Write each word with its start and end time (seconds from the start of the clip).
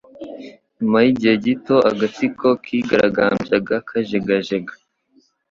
Nyuma 0.79 0.97
yigihe 1.05 1.35
gito, 1.45 1.75
agatsiko 1.91 2.47
kigaragambyaga 2.63 3.75
kajegajega. 3.87 4.73